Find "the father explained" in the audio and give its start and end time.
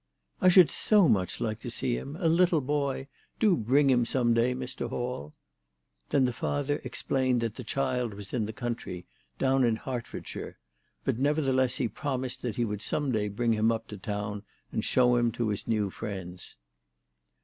6.25-7.41